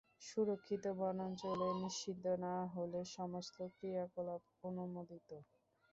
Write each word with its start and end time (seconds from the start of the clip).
সুরক্ষিত 0.21 0.83
বনাঞ্চলে, 0.99 1.67
নিষিদ্ধ 1.81 2.25
না 2.45 2.55
হলে 2.73 2.99
সমস্ত 3.17 3.57
ক্রিয়াকলাপ 3.75 4.41
অনুমোদিত। 4.63 5.29